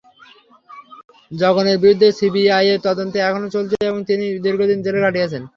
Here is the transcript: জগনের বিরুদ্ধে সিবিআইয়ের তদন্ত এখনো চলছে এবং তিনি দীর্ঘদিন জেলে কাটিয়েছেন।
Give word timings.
জগনের 1.31 1.77
বিরুদ্ধে 1.83 2.07
সিবিআইয়ের 2.19 2.83
তদন্ত 2.87 3.13
এখনো 3.21 3.47
চলছে 3.55 3.75
এবং 3.89 3.99
তিনি 4.09 4.25
দীর্ঘদিন 4.45 4.79
জেলে 4.85 4.99
কাটিয়েছেন। 5.03 5.43